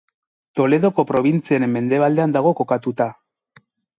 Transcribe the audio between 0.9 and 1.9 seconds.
probintziaren